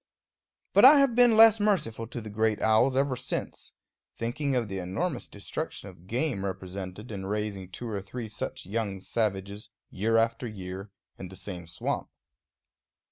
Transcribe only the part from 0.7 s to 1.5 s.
But I have been